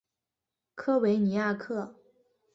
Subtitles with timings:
[0.73, 1.93] 科维尼亚克。